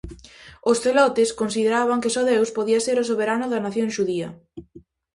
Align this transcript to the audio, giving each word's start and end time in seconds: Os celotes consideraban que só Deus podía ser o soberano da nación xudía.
Os 0.69 0.77
celotes 0.83 1.29
consideraban 1.41 2.01
que 2.03 2.13
só 2.15 2.21
Deus 2.31 2.49
podía 2.57 2.83
ser 2.85 2.97
o 3.03 3.07
soberano 3.11 3.45
da 3.49 3.63
nación 3.65 3.89
xudía. 3.95 4.29